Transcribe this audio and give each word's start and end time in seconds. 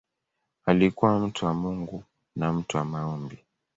Alikuwa 0.65 1.19
mtu 1.19 1.45
wa 1.45 1.53
Mungu 1.53 2.03
na 2.35 2.53
mtu 2.53 2.77
wa 2.77 2.85
maombi. 2.85 3.37